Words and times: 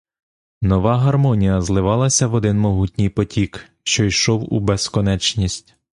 Нова 0.61 0.97
гармонія 0.97 1.61
зливалася 1.61 2.27
в 2.27 2.33
один 2.33 2.59
могутній 2.59 3.09
потік, 3.09 3.65
що 3.83 4.05
йшов 4.05 4.53
у 4.53 4.59
безконечність. 4.59 5.75